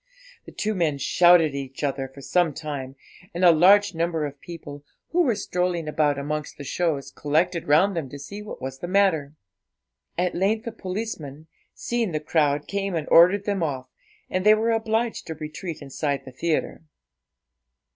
[0.45, 2.95] The two men shouted at each other for some time,
[3.35, 7.95] and a large number of people, who were strolling about amongst the shows, collected round
[7.95, 9.35] them to see what was the matter.
[10.17, 11.45] At length a policeman,
[11.75, 13.89] seeing the crowd, came and ordered them off,
[14.27, 16.81] and they were obliged to retreat inside the theatre.